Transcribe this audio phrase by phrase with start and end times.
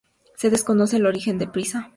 [0.35, 1.89] Se desconoce el origen de Pisa.